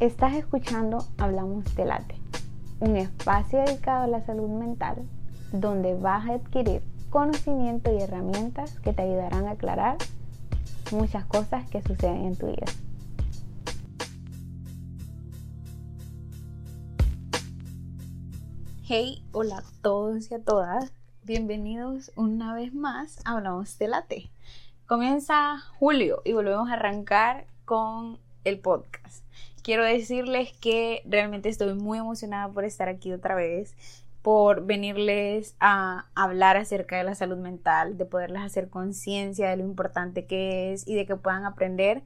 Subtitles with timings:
[0.00, 2.16] Estás escuchando Hablamos de Late,
[2.80, 5.08] un espacio dedicado a la salud mental
[5.52, 9.98] donde vas a adquirir conocimiento y herramientas que te ayudarán a aclarar
[10.90, 12.66] muchas cosas que suceden en tu vida.
[18.82, 20.92] Hey, hola a todos y a todas.
[21.22, 24.30] Bienvenidos una vez más a Hablamos de Late.
[24.86, 29.24] Comienza julio y volvemos a arrancar con el podcast.
[29.64, 33.74] Quiero decirles que realmente estoy muy emocionada por estar aquí otra vez,
[34.20, 39.64] por venirles a hablar acerca de la salud mental, de poderles hacer conciencia de lo
[39.64, 42.02] importante que es y de que puedan aprender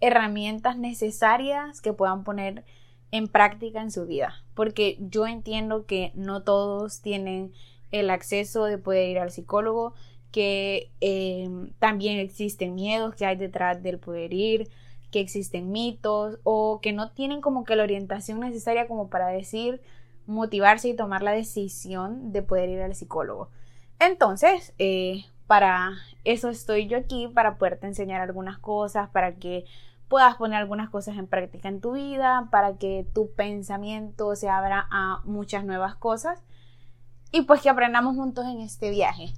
[0.00, 2.64] herramientas necesarias que puedan poner
[3.12, 4.42] en práctica en su vida.
[4.54, 7.52] Porque yo entiendo que no todos tienen
[7.92, 9.94] el acceso de poder ir al psicólogo,
[10.32, 14.68] que eh, también existen miedos que hay detrás del poder ir,
[15.10, 19.80] que existen mitos o que no tienen como que la orientación necesaria como para decir,
[20.26, 23.48] motivarse y tomar la decisión de poder ir al psicólogo.
[23.98, 25.92] Entonces, eh, para
[26.24, 29.64] eso estoy yo aquí, para poderte enseñar algunas cosas, para que
[30.08, 34.86] puedas poner algunas cosas en práctica en tu vida, para que tu pensamiento se abra
[34.90, 36.42] a muchas nuevas cosas
[37.32, 39.32] y pues que aprendamos juntos en este viaje.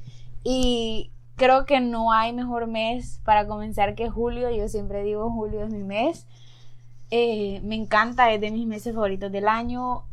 [0.44, 4.50] Y creo que no hay mejor mes para comenzar que julio.
[4.50, 6.26] Yo siempre digo julio es mi mes.
[7.10, 10.04] Eh, me encanta, es de mis meses favoritos del año.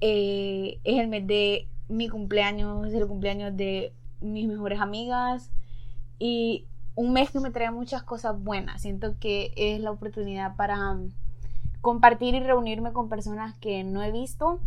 [0.00, 5.50] Eh, es el mes de mi cumpleaños, es el cumpleaños de mis mejores amigas.
[6.18, 8.82] Y un mes que me trae muchas cosas buenas.
[8.82, 10.98] Siento que es la oportunidad para
[11.82, 14.60] compartir y reunirme con personas que no he visto.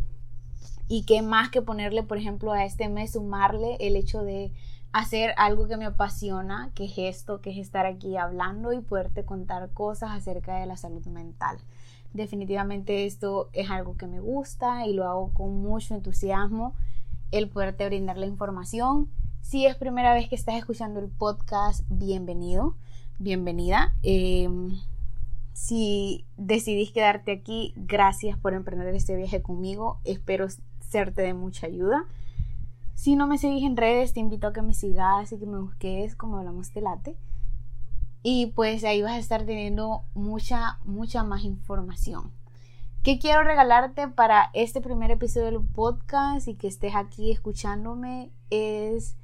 [0.89, 4.51] Y que más que ponerle, por ejemplo, a este mes, sumarle el hecho de
[4.91, 9.23] hacer algo que me apasiona, que es esto, que es estar aquí hablando y poderte
[9.23, 11.59] contar cosas acerca de la salud mental.
[12.13, 16.73] Definitivamente esto es algo que me gusta y lo hago con mucho entusiasmo,
[17.31, 19.09] el poderte brindar la información.
[19.41, 22.75] Si es primera vez que estás escuchando el podcast, bienvenido,
[23.19, 23.93] bienvenida.
[24.01, 24.79] Em,
[25.53, 29.99] si decidís quedarte aquí, gracias por emprender este viaje conmigo.
[30.03, 30.47] Espero
[30.89, 32.05] serte de mucha ayuda.
[32.95, 35.59] Si no me seguís en redes, te invito a que me sigas y que me
[35.59, 37.15] busques como hablamos de late.
[38.23, 42.31] Y pues ahí vas a estar teniendo mucha, mucha más información.
[43.03, 48.31] ¿Qué quiero regalarte para este primer episodio del podcast y que estés aquí escuchándome?
[48.49, 49.15] Es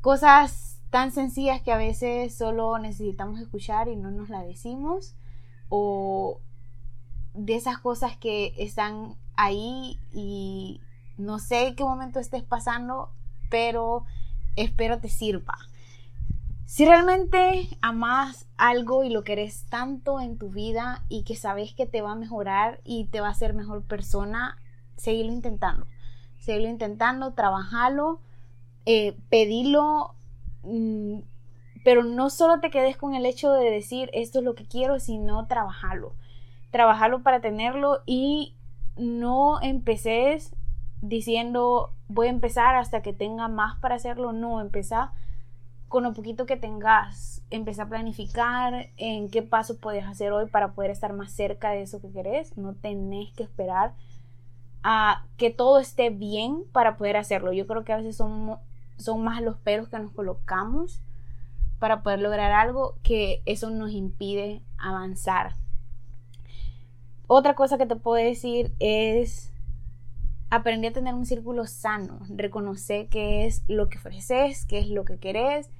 [0.00, 5.16] cosas tan sencillas que a veces solo necesitamos escuchar y no nos la decimos.
[5.68, 6.38] O
[7.36, 10.80] de esas cosas que están ahí y
[11.18, 13.10] no sé qué momento estés pasando,
[13.50, 14.04] pero
[14.56, 15.56] espero te sirva.
[16.66, 21.86] Si realmente amas algo y lo querés tanto en tu vida y que sabes que
[21.86, 24.58] te va a mejorar y te va a hacer mejor persona,
[24.96, 25.86] seguirlo intentando.
[26.38, 28.20] Seguirlo intentando, trabajalo,
[28.84, 30.14] eh, pedilo,
[30.64, 31.18] mm,
[31.84, 34.98] pero no solo te quedes con el hecho de decir esto es lo que quiero,
[34.98, 36.14] sino trabajarlo.
[36.70, 38.54] Trabajarlo para tenerlo y
[38.96, 40.54] no empeces
[41.02, 44.32] diciendo voy a empezar hasta que tenga más para hacerlo.
[44.32, 45.10] No, empezar
[45.88, 47.42] con lo poquito que tengas.
[47.50, 51.82] Empezar a planificar en qué paso puedes hacer hoy para poder estar más cerca de
[51.82, 52.56] eso que querés.
[52.56, 53.94] No tenés que esperar
[54.82, 57.52] a que todo esté bien para poder hacerlo.
[57.52, 58.56] Yo creo que a veces son,
[58.96, 61.02] son más los peros que nos colocamos
[61.78, 65.56] para poder lograr algo que eso nos impide avanzar.
[67.28, 69.52] Otra cosa que te puedo decir es
[70.48, 75.04] aprendí a tener un círculo sano, reconocer qué es lo que ofreces, qué es lo
[75.04, 75.70] que querés,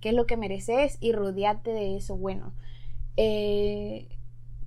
[0.00, 2.52] qué es lo que mereces y rodearte de eso bueno.
[3.16, 4.08] Eh,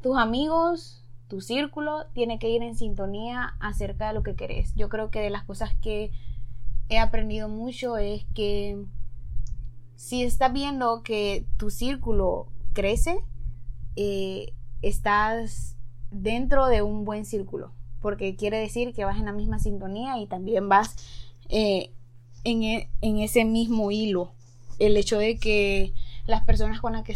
[0.02, 4.74] tus amigos, tu círculo tiene que ir en sintonía acerca de lo que querés.
[4.76, 6.12] Yo creo que de las cosas que
[6.88, 8.82] he aprendido mucho es que
[9.96, 13.20] si estás viendo que tu círculo crece,
[13.98, 15.76] eh, estás
[16.12, 17.72] dentro de un buen círculo
[18.02, 20.96] porque quiere decir que vas en la misma sintonía y también vas
[21.50, 21.92] eh,
[22.44, 24.32] e, en, ese mismo hilo.
[24.80, 25.94] El hecho de que
[26.26, 27.14] las personas con las que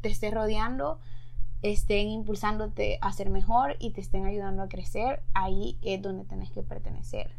[0.00, 0.98] te estés rodeando
[1.62, 6.50] estén impulsándote a ser mejor y te estén ayudando a crecer, ahí es donde tenés
[6.50, 7.30] que pertenecer.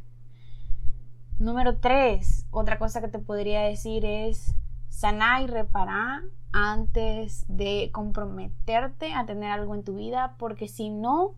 [1.38, 4.56] Número tres, otra cosa que te podría decir es
[4.89, 11.36] sanar y reparar antes de comprometerte a tener algo en tu vida, porque si no,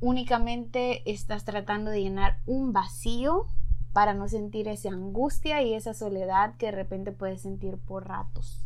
[0.00, 3.46] únicamente estás tratando de llenar un vacío
[3.92, 8.64] para no sentir esa angustia y esa soledad que de repente puedes sentir por ratos.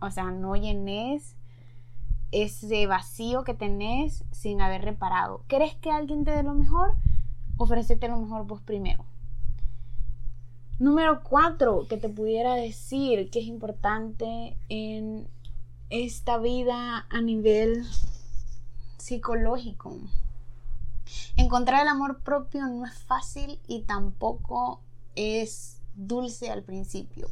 [0.00, 1.36] O sea, no llenes
[2.32, 5.44] ese vacío que tenés sin haber reparado.
[5.48, 6.94] ¿Querés que alguien te dé lo mejor?
[7.56, 9.04] Ofrecete lo mejor vos primero.
[10.82, 15.28] Número cuatro, que te pudiera decir que es importante en
[15.90, 17.84] esta vida a nivel
[18.98, 19.96] psicológico.
[21.36, 24.80] Encontrar el amor propio no es fácil y tampoco
[25.14, 27.28] es dulce al principio.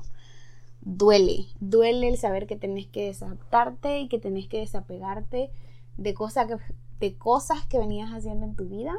[0.82, 5.50] Duele, duele el saber que tenés que desadaptarte y que tenés que desapegarte
[5.96, 6.56] de, que,
[7.00, 8.94] de cosas que venías haciendo en tu vida,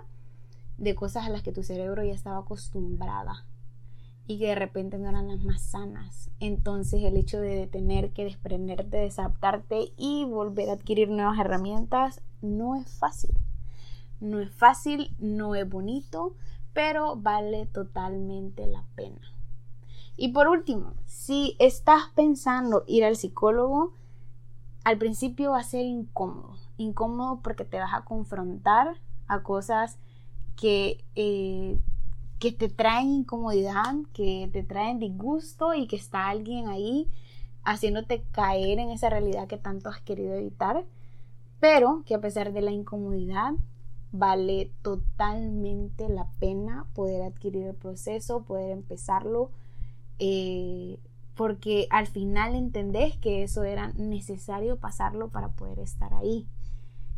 [0.77, 3.45] de cosas a las que tu cerebro ya estaba acostumbrada
[4.31, 6.31] y que de repente no eran las más sanas.
[6.39, 12.75] Entonces el hecho de tener que desprenderte, desadaptarte y volver a adquirir nuevas herramientas no
[12.75, 13.31] es fácil.
[14.21, 16.35] No es fácil, no es bonito,
[16.73, 19.19] pero vale totalmente la pena.
[20.15, 23.93] Y por último, si estás pensando ir al psicólogo,
[24.85, 26.55] al principio va a ser incómodo.
[26.77, 28.95] Incómodo porque te vas a confrontar
[29.27, 29.97] a cosas
[30.55, 31.79] que, eh,
[32.41, 37.07] que te traen incomodidad, que te traen disgusto y que está alguien ahí
[37.63, 40.83] haciéndote caer en esa realidad que tanto has querido evitar,
[41.59, 43.53] pero que a pesar de la incomodidad
[44.11, 49.51] vale totalmente la pena poder adquirir el proceso, poder empezarlo,
[50.17, 50.97] eh,
[51.35, 56.47] porque al final entendés que eso era necesario pasarlo para poder estar ahí.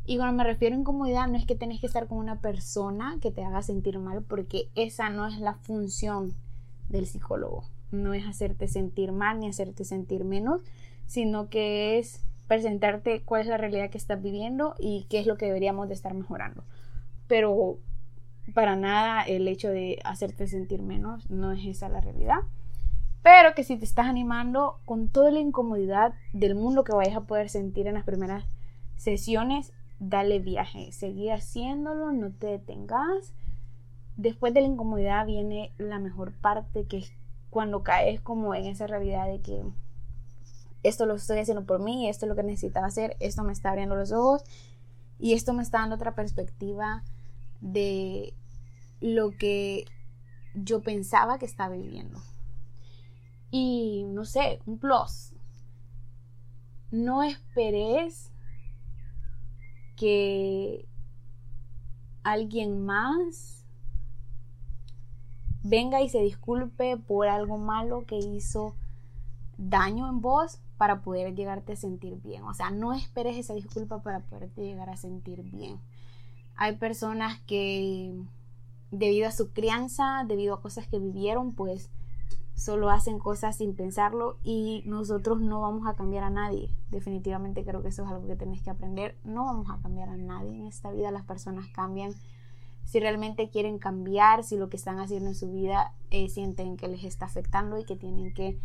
[0.06, 3.18] Y cuando me refiero a incomodidad, no es que tenés que estar con una persona
[3.22, 6.34] que te haga sentir mal, porque esa no es la función
[6.90, 7.64] del psicólogo.
[7.92, 10.62] No es hacerte sentir mal ni hacerte sentir menos,
[11.06, 15.38] sino que es presentarte cuál es la realidad que estás viviendo y qué es lo
[15.38, 16.64] que deberíamos de estar mejorando.
[17.28, 17.78] Pero
[18.54, 22.40] para nada el hecho de hacerte sentir menos no es esa la realidad.
[23.22, 27.22] Pero que si te estás animando con toda la incomodidad del mundo que vayas a
[27.22, 28.44] poder sentir en las primeras
[28.98, 29.72] sesiones,
[30.10, 33.34] dale viaje, seguí haciéndolo, no te detengas.
[34.18, 37.14] Después de la incomodidad viene la mejor parte, que es
[37.50, 39.64] cuando caes como en esa realidad de que
[40.84, 43.70] esto lo estoy haciendo por mí, esto es lo que necesitaba hacer, esto me está
[43.70, 44.44] abriendo los ojos
[45.20, 47.04] y esto me está dando otra perspectiva
[47.62, 48.34] de
[49.00, 49.86] lo que
[50.54, 52.20] yo pensaba que estaba viviendo.
[53.52, 55.34] Y no sé, un plus.
[56.92, 58.33] No esperes
[60.04, 60.86] que
[62.24, 63.64] alguien más
[65.64, 68.76] venga y se disculpe por algo malo que hizo
[69.58, 72.44] daño en vos para poder llegarte a sentir bien.
[72.44, 75.80] O sea, no esperes esa disculpa para poderte llegar a sentir bien.
[76.58, 78.14] Hay personas que
[78.92, 81.90] debido a su crianza, debido a cosas que vivieron, pues
[82.56, 86.70] solo hacen cosas sin pensarlo y nosotros no vamos a cambiar a nadie.
[86.92, 89.18] Definitivamente creo que eso es algo que tenés que aprender.
[89.24, 92.14] No vamos a cambiar a nadie en esta vida, las personas cambian.
[92.84, 96.88] Si realmente quieren cambiar, si lo que están haciendo en su vida eh, sienten que
[96.88, 98.60] les está afectando y que tienen que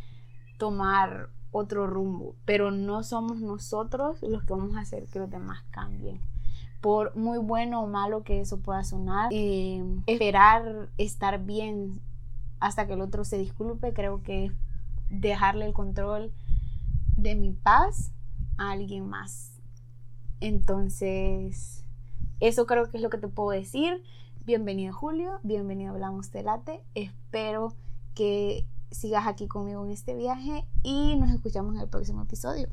[0.59, 2.35] tomar otro rumbo.
[2.45, 6.21] Pero no somos nosotros los que vamos a hacer que los demás cambien
[6.81, 12.01] por muy bueno o malo que eso pueda sonar, eh, esperar estar bien
[12.61, 13.93] hasta que el otro se disculpe.
[13.93, 14.53] Creo que
[15.11, 16.33] dejarle el control
[17.17, 18.13] de mi paz
[18.57, 19.53] a alguien más.
[20.41, 21.85] Entonces,
[22.41, 24.03] eso creo que es lo que te puedo decir.
[24.45, 26.83] Bienvenido Julio, bienvenido Hablamos Telate.
[26.95, 27.75] Espero
[28.15, 32.69] que sigas aquí conmigo en este viaje y nos escuchamos en el próximo episodio.